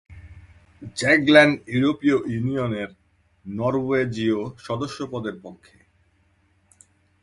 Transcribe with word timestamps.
Jagland 0.97 1.55
ইউরোপীয় 1.67 2.17
ইউনিয়নের 2.31 2.89
নরওয়েজীয় 3.45 4.39
সদস্যপদের 4.57 5.35
পক্ষে। 5.43 5.77